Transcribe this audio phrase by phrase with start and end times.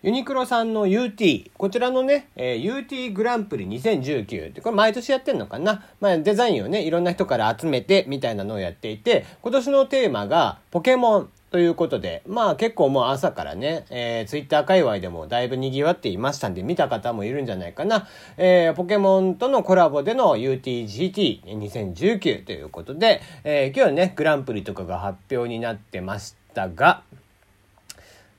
[0.00, 5.82] ユニクロさんの UT、こちらのね、えー、UT グランプリ2019って、これ毎年やってんのかな？
[6.00, 18.06] まあデザインをね、いろんな人から集めてみたいなのをやっていて、今年のテーマがポケモンということで、まあ結構もう朝からね、えー、ツイッター界隈でもだいぶ賑わっていましたんで、見た方もいるんじゃないかな。
[18.36, 27.02] えー、ポケモンとのコラボでの UTGT2019 ということで、えー、今日はね、グランプリとかが発表になってましたが、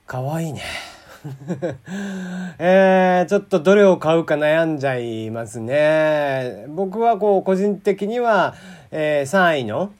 [0.06, 0.62] かわいいね。
[2.58, 6.64] えー、ちょっとどれを買うか悩んじゃいますね。
[6.68, 8.54] 僕はこう、個人的には、
[8.90, 9.92] えー、3位の、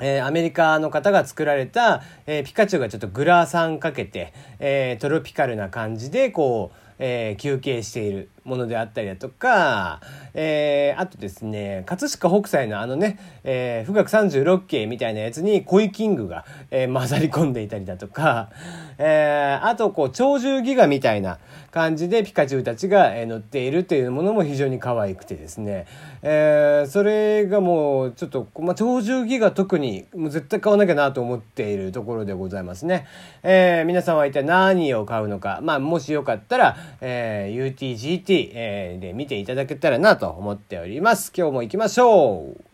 [0.00, 10.00] えー、アメリカの方が作られた、えー、ピカチュウがちょっとグラサンかけて、えー、トロピカルな感じで、こう、えー、休憩しているものであったりだとか、
[10.34, 18.50] えー、あとですね、葛飾北斎のあのね、えー、富岳36景みたいなやつにコイキングが、えー、混ざり込んでいたりだとか、
[18.98, 21.38] えー、あとこう、鳥獣ギガみたいな
[21.70, 25.86] 感じでピカチュウたちが、えー、乗っているというものも非常に可愛くてですね、
[26.22, 33.06] えー、それがもうちょっと、まあ、鳥獣ギガ特にもう絶対買わなきゃなと思っているところでございますね。
[33.42, 41.32] えー、皆さんは一体何を買うのか、まあ、もしよかったら、えー、UTGT、えー、で見ていただけたらなと思っております。
[41.36, 42.64] 今日も行きましょう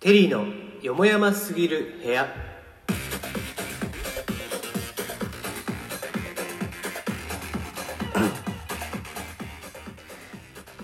[0.00, 0.44] テリーの
[0.82, 2.26] よもやますぎる部屋。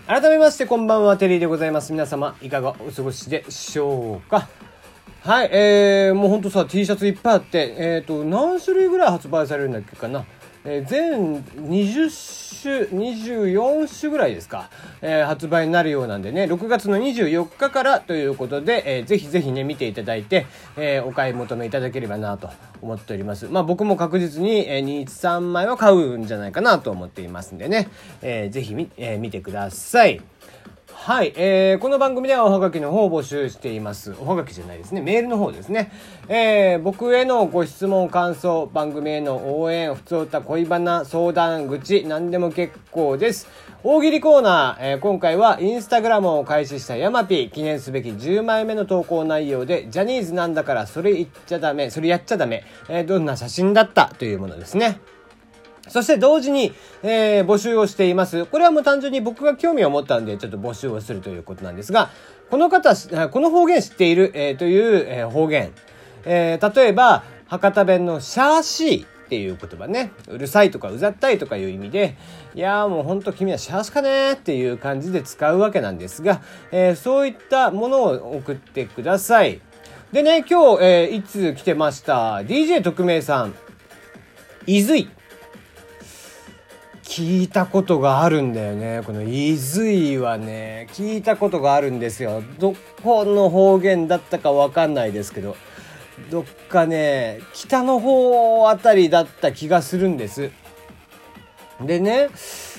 [0.06, 1.92] 改めましてこんばんは、テリーでございます。
[1.92, 4.48] 皆様、いかがお過ごしでしょうか？
[5.22, 10.24] はい、えー、もうほんとさ、T シャツいっぱいあって、えっ、ー、と、何種類ぐらい発売されるんだっけかな？
[10.64, 14.68] えー、全20種、24種ぐらいですか、
[15.00, 22.50] えー、発売になるようなんでね、6月の24日からということで、えー、ぜひぜひね、見ていただいて、えー、お買い求めいただければなと
[22.82, 23.46] 思っております。
[23.46, 27.88] まあ僕も確実に、えー、2、3枚は買うんじゃないかなと思っていますんでね、
[28.22, 30.20] えー、ぜひ、えー、見てください。
[31.02, 34.14] はい、えー、この番組ではおはがきの方を募集しています。
[34.20, 35.00] おはがきじゃないですね。
[35.00, 35.90] メールの方ですね。
[36.28, 43.48] えー、僕へのご質問、感想、番組への応援、普通歌、恋バナ、相談、愚痴、何でも結構です。
[43.82, 55.00] 大喜利コーナー、えー、今回はインスタグラムを開始したヤマピー、記念すべき10枚目の投稿内容で、ジャニーズなんだからそれ言っちゃダメ、それやっちゃダメ、えー、どんな写真だったというものですね。
[55.90, 58.46] そして同時に、えー、募集をしています。
[58.46, 62.10] これはもう単純に僕が興味を持ったんで、ちょっと募集をするということなんですが、
[62.50, 62.94] この方、
[63.28, 65.72] この方言知っている、えー、という、えー、方言。
[66.24, 70.12] えー、例えば、博多弁のシャーシーっていう言葉ね。
[70.28, 72.16] うるさいとかうざったいとかいう意味で、
[72.54, 76.42] いやーもうほんと君はシャーシかねっていう感じで使うわけなんですが、
[76.72, 79.60] えー、そういったものを送ってください。
[80.12, 83.54] でね、今日、えー、いつ来てました？DJ 特命さん。
[84.66, 85.08] いずい。
[87.10, 89.02] 聞いたことがあるんだよね。
[89.04, 92.40] この伊豆はね、聞いたことがあるんですよ。
[92.60, 95.56] どこの方言だったかわかんないですけど、
[96.30, 100.52] どっかね、北の方あたりだった気がするんです。
[101.80, 102.28] でね、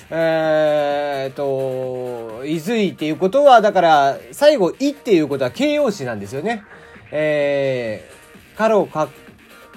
[0.08, 6.64] えー、っと、伊豆っていうことは、だから、最後、いっていうことは形容詞なんですよね。
[7.10, 9.08] えー、カロカッ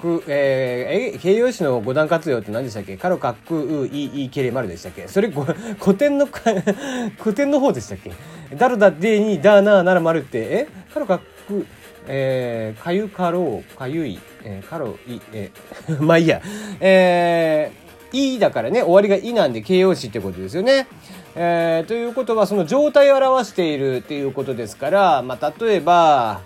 [0.00, 2.96] く、えー、形容詞の五段活用って何でしたっけ？
[2.96, 5.08] カロカックウイイケレマルでしたっけ？
[5.08, 5.28] それ
[5.80, 6.26] 古典の
[7.18, 8.12] 古典の方でしたっけ？
[8.56, 10.68] ダルダデにダーナーなら丸ってえ？
[10.92, 11.18] カロカッ
[11.48, 11.66] ク
[12.08, 16.40] えー、かゆかろうかゆい、えー、かろいえー、 まあいいや。
[16.80, 20.86] えー、いだからね終わりがいなんで形容詞ってことですよね。
[21.34, 26.40] えー、ということはその状態を表しているっていうことですから、まあ、例えば、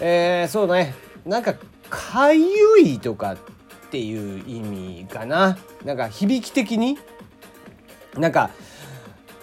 [0.00, 0.94] えー、そうね。
[1.26, 1.54] なんか
[1.90, 3.36] かゆいとかっ
[3.90, 5.58] ていう意味かな。
[5.84, 6.98] なんか響き的に？
[8.16, 8.50] なんか、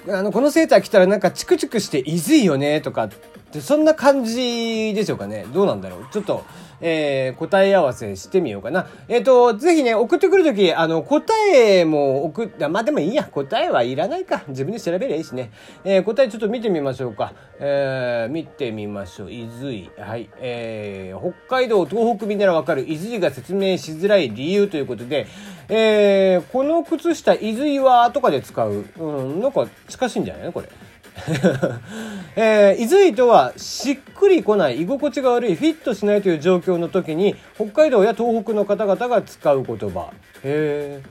[0.09, 3.09] あの、このセーター着たらなんかチクチクしていずいよねとかっ
[3.53, 5.45] て、そんな感じでしょうかね。
[5.53, 6.07] どうなんだろう。
[6.11, 6.43] ちょっと、
[6.81, 8.87] えー、答え合わせしてみようかな。
[9.07, 11.23] えっ、ー、と、ぜひね、送ってくるとき、あの、答
[11.55, 13.23] えも送っ、まあ、でもいいや。
[13.23, 14.43] 答えはいらないか。
[14.49, 15.51] 自分で調べりゃいいしね。
[15.85, 17.33] えー、答えちょっと見てみましょうか。
[17.59, 19.31] えー、見てみましょう。
[19.31, 19.89] 伊豆井。
[19.97, 20.29] はい。
[20.41, 25.27] えー、北海道、東北便ならわかる伊豆井が説明しづらい理由ということで、
[25.69, 28.85] えー、この靴下、伊豆はとかで使う。
[28.97, 30.51] うん、なんか近しいんじゃないの？
[30.51, 30.67] これ。
[32.35, 40.11] えー、伊豆とはしっくりこない居心地が悪いフィットしないという状況の時に北海道や東北の方々が使う言葉。
[40.43, 41.01] へ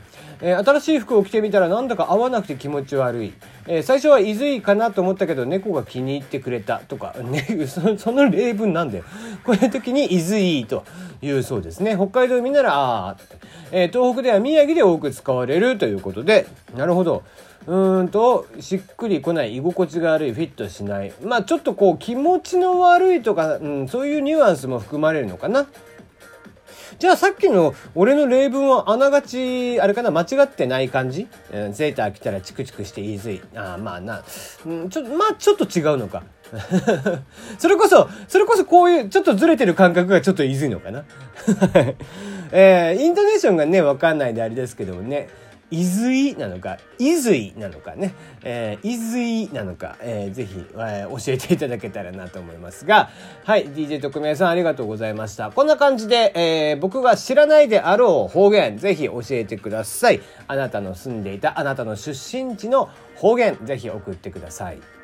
[0.44, 3.32] えー、新しい服を着てみたらなんだか合わなくて気持ち悪い、
[3.68, 7.46] えー、最初は伊豆かなと思ったけど猫が気に入ってくれたとか、 ね、
[7.96, 9.04] その例文なんだよ。
[9.44, 10.84] こういう時に伊豆と
[11.22, 11.94] いうそうですね。
[11.94, 13.16] 北海道民なら、ああ、
[13.70, 16.46] えー、東北では宮城で多く使われるということで、
[16.76, 17.22] なるほど。
[17.66, 21.12] うんと、しっくりこない、居心地が悪い、フィットしない。
[21.22, 25.66] まあちょっとこう気持ちの悪いとか、うん、そういうニュアンスも含まれるのかな。
[26.98, 33.42] じゃあさっきの俺の例文はあながち、あれかな、間違ってない感じ、うん、ゼータ来たらチクチクして言いづい。
[33.56, 34.22] あまあな、
[34.66, 36.22] うん、ちょ、まあちょっと違うのか。
[37.58, 41.04] それこそ、それこそこういうちょっとずれてる感覚がちょっと言いづいのかな。
[42.52, 45.28] えー、イントネーションがね、わかんないであれですけどもね。
[45.72, 48.14] 伊豆井なのか、伊豆井なのかね、
[48.44, 53.08] えー、いずいなのか、えー、ぜひ、えー、教えていただけたらなと思いますが、
[53.44, 55.50] はい、DJ 特命さんありがとうございました。
[55.50, 60.20] こんな感じで、えー、僕が知らないであろう方言、ぜひ教えてください。
[60.46, 65.01] あなたの住んでいた、あなたの出身地の方言、ぜひ送ってください。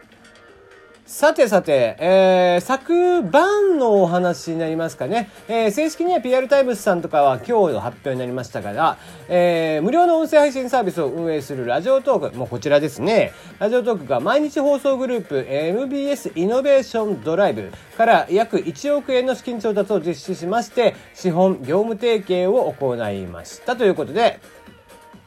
[1.08, 5.30] さてさて、えー、昨晩のお話になりますかね。
[5.48, 8.98] えー、正式には PR タイムズさんとかは今日の発表になりましたから、
[9.30, 13.32] えー、無料の音声配信サービスを運営するラジオトーク、もうこちらですね。
[13.58, 24.40] ラジオトークが毎日放送グループ MBS イノベーションドライブから約1億円の資金調達を実施しまして、資本業務提携を行いましたということで、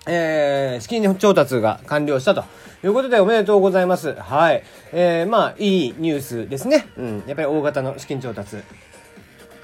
[0.08, 2.44] えー、資金調達が完了したと。
[2.84, 4.16] いうことでおめでとうございます。
[4.16, 4.64] はい。
[4.92, 6.88] えー、まあ、いいニュースですね。
[6.98, 7.24] うん。
[7.28, 8.58] やっぱり大型の資金調達。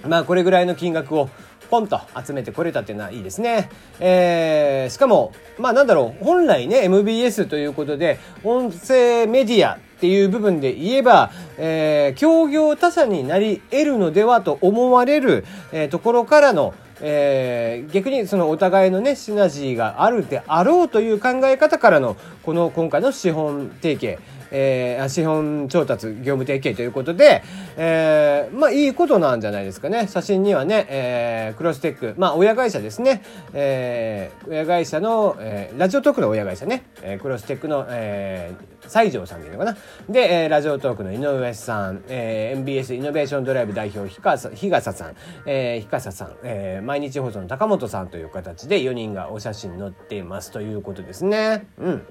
[0.08, 1.30] まあ、これぐらいの金額を
[1.70, 3.70] ポンと集めてこれたっていうのはいいですね。
[4.00, 24.20] えー、しかも、まあなんだろう、本来ね、MBS ということで、音声メディアっていう部分で言えば、えー、協業他社になり得るのではと思われる、えー、ところからの、えー、逆にそのお互いのねシナジーがあるであろうという考え方からのこの今回の資本提携。
[24.52, 27.44] えー、資本調達業務提携ということで、
[27.76, 30.08] えー、まあいいことなんじゃないですかね。
[30.08, 33.24] 写真にはね、えー、クロステック、まあ親会社ですね。
[33.54, 36.86] えー、親会社の、えー、ラジオトークの親会社ね。
[37.02, 39.78] えー、クロステックの、えー、西条さんでいうのかな。
[40.10, 45.16] で、えー、ラジオトークの井上さん、えー、MBS イノベーションドライブ代表日笠日笠さん、
[45.46, 51.68] えー、日笠さん、えー、毎日放送の高本さんという形で4人がお写真載っていますということですね。
[51.80, 52.08] うん。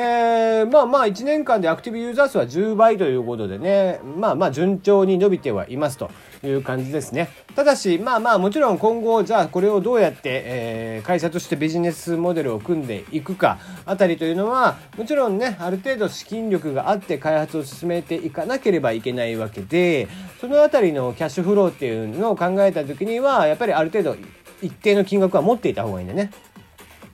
[0.00, 6.08] えー、まあまあ1年間でアクティブユーザー数は10倍ということでね、まあまあ順調に伸びてはいますと
[6.44, 7.28] いう感じですね。
[7.56, 20.06] ただし、まあまあもちろん今後、じゃあこれをどうやって、えー、会社としてビジネスモデルを組んでいくかあたりというのは、もちろんね、ある程度資金力があって開発を進めていかなければいけないわけで、
[20.40, 24.16] そのあたりのキャッシュフローっていうのを考えた時には、やっぱりある程度
[24.62, 26.30] 一定の金額は持っていた方がいいんだね。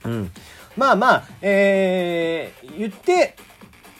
[0.03, 0.31] うん。
[0.77, 3.35] まあまあ、えー、言って、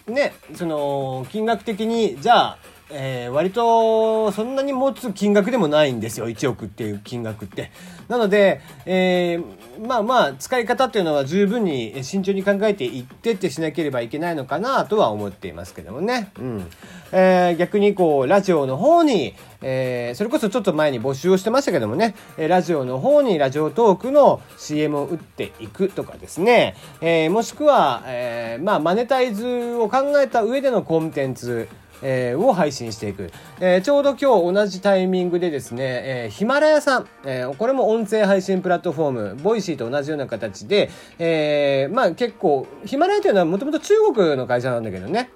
[0.08, 2.58] ね、その、金額的に、じゃあ、
[2.92, 6.30] えー、割とそんなに持つ金額でもないんですよ。
[6.30, 7.72] 1億っていう金額って。
[8.08, 16.68] なので、えー、まあまあ使い方っていうのは十分に慎重に考えていってってしなければいけないのかなとは思っていますけどもね、うん。
[17.12, 22.14] えー、逆にこうラジオの方に、えー、それこそちょっと前に募集をしてましたけどもね。
[22.38, 31.68] ラジオの方にラジオトークの CM を打っていくとかですね、えー、もしくは、えー、まあマネタイズを考えた上でのコンテンツ
[32.02, 40.90] えー、を配信していく、えー、ちょうど今日同じタイミングでですね、え、ヒマラヤさん、えー、これも音声配信プラットフォーム、ボイシーと同じような形で、
[41.20, 45.30] えー、まあ結構、ヒマラヤというのはもともと中国の会社なんだけどね、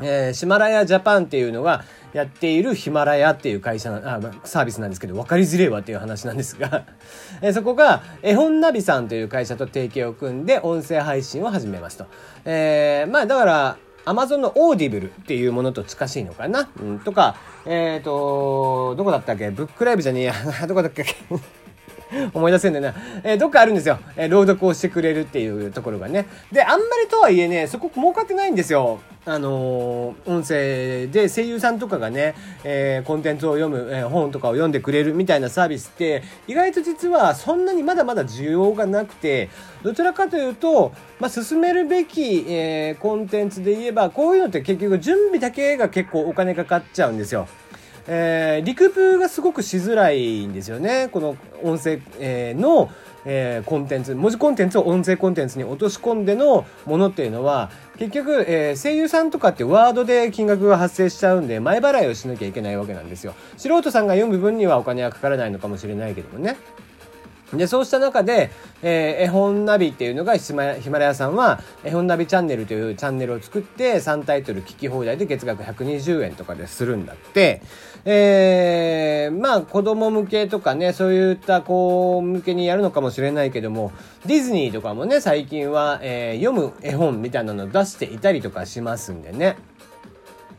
[0.00, 6.84] えー、シマラヤジャパンっていうのがやっているヒマラヤっていう会社あ、まあ、サービスなんですけど、分かりづれえわっていう話なんですが。
[7.40, 12.06] えー、そこが絵本ナビさんという会社と提携を組んで音声配信を始めますと。
[12.44, 19.50] えー、まあだから、アマゾンのオーディブルっていうものと近しいのかな、うん、とか、えっ、ー、と、どこだったっけ？
[19.50, 20.34] ブックライブじゃねえや。
[20.66, 21.14] どこだったっけ？
[22.34, 22.94] 思い出せんだよな。
[23.24, 23.98] えー、どっかあるんですよ。
[24.16, 26.26] えー、朗読をしてくれるっていうところがね。
[26.50, 29.00] で、あんまりとはいえね、そこ儲かってないんですよ。
[29.24, 39.48] あのー、音声で声優さんとかがね、え、コンテンツを読む、え、本とかを読んでくれるみたいなサービスって、意外と実はそんなにまだまだ需要がなくて、
[39.84, 47.46] どちらかというと、まあ、進めるべき、え、コンテンツで言えば、こういうのって結局準備だけが結構お金かかっちゃうんですよ。
[48.06, 51.08] えー、リクプがすごくしづらいんですよね。
[51.12, 52.90] この音声、えー、の、
[53.24, 63.34] えー、コンテンツ、文字コンテンツを音声コンテンツに落とし込んでのものっていうのは、結局、えー、声優さんとかってワードで金額が発生しちゃうんで、前払いをしなきゃいけないわけなんですよ。
[63.56, 66.56] 素人さんが読む分にはお金はかからないのかもしれないけどもね。
[67.56, 68.50] で、そうした中で、
[68.82, 77.62] えー、絵本ナビっていうのがヒマラヤさんは絵本ナビチャンネルというチャンネルを作って3タイトル聞き放題で月額120円とかでするんだって、
[78.04, 83.92] えー、まあ子供向けとかね、そういった子向けにやるのかもしれないけども、
[84.26, 89.56] ディズニーとかもね、最近は、えー、読む絵本みたいなのを出していたりとかしますんでね。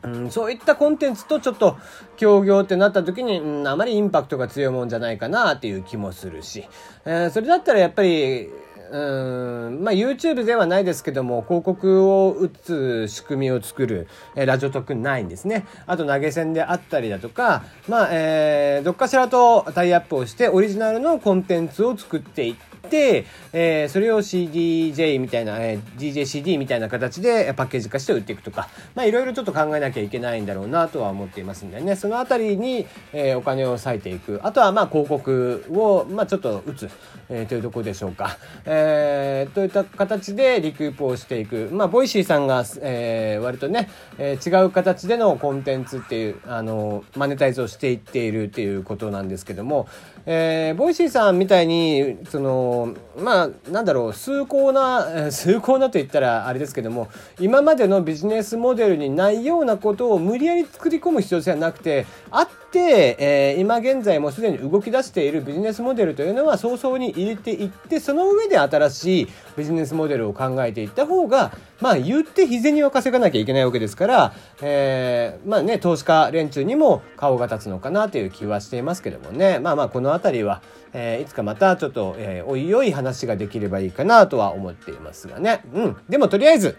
[0.03, 1.77] うん、そういったコンテンツとちょっと
[2.17, 6.67] 協業ってなった時に、うん、あまりインパクトが強いもんじゃないかなっていう気もするし、
[7.05, 8.49] えー、それだったらやっぱり、
[8.91, 15.65] うん、まあ YouTube ではないですけども、広告を打つ仕組みを作る、えー、ラジオ特にないんですね。
[15.87, 34.39] あと投げ銭であったりだとか、まあ、えー、どっかしらとタイアップをしてオリジナルのコンテンツを作っていっ、て、えー、それを CDJ みたいな、えー、DJCD みたいな形でパッケージ化して売っていくとか、まあいろいろちょっと考えなきゃいけないんだろうなとは思っていますんでね、そのあたりに、えー、お金を割いていく。
[34.43, 36.89] あとはまあ広告を、まあちょっと打つ、
[37.29, 38.37] えー、というところでしょうか。
[38.65, 41.69] えー、といった形でリクープをしていく。
[41.71, 49.87] まあボイシーさんが、えー、割とね、えー、違う形でのコンテンツっていう、あの、マネタイズをしていっているっていうことなんですけども、
[50.25, 52.72] えー、ボイシーさんみたいに、その、
[53.17, 57.07] まあ、なんだろう、崇高な、 崇高なと言ったらあれですけども、
[57.39, 69.27] 今までのビジネスモデルにないようなことを無理やり作り込む必要性はなくて、あって、えー、今現在もすでに動き出しているビジネスモデルというのは早々に入れていって、その上で新しい
[69.57, 71.51] ビジネスモデルを考えていった方が、
[71.81, 79.59] まあ言って日銭を稼がなきゃいけないわけですから、えー、まあね、投資家連中にも顔が立つのかなという気はしていますけどもね。
[79.59, 80.61] まあまあこの辺りは、
[80.93, 85.63] えー、いつかまたちょっと、えー、おいおい話ができればいいかなとは思っていますがね。
[85.73, 85.97] うん。
[86.07, 86.77] でもとりあえず、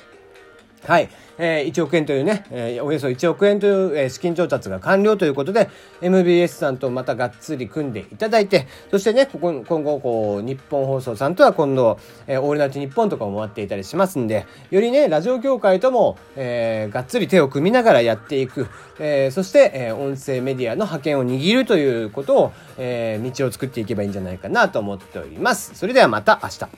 [0.86, 1.08] はい。
[1.38, 5.68] えー、1億円というね、えー、およそ1億円という、えー、資金調達が完了ということで、
[6.00, 25.72] MBS さんとまたがっつり組んでいただいて、そしてね、ここ今後、こう、日本放送さんとは今度、えー、オールナイトニッポンとかも回っていたりしますんで、よりね、ラジオ業界とも、えー、がっつり手を組みながらやっていく、えー、そして、えー、音声メディアの覇権を握るということを、えー、道を作っていけばいいんじゃないかなと思っております。
[25.74, 26.68] それではまた明日。